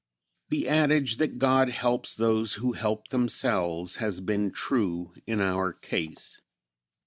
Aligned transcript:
The 0.49 0.67
adage 0.67 1.17
that 1.17 1.37
"God 1.37 1.69
helps 1.69 2.15
those 2.15 2.55
who 2.55 2.71
help 2.71 3.09
themselves" 3.09 3.97
has 3.97 4.19
been 4.19 4.49
true 4.49 5.13
in 5.27 5.39
our 5.39 5.73
case. 5.73 6.41